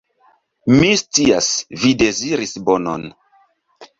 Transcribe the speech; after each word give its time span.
Mi 0.79 0.87
scias, 1.01 1.49
vi 1.83 1.93
deziris 2.03 2.57
bonon. 2.71 3.05